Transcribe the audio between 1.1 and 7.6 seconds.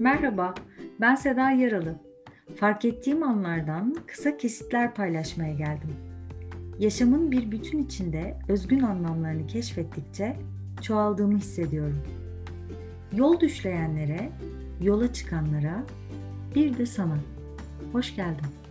Seda Yaralı. Fark ettiğim anlardan kısa kesitler paylaşmaya geldim. Yaşamın bir